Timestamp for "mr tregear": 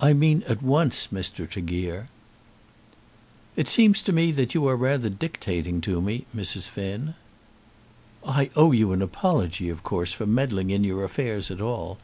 1.12-2.08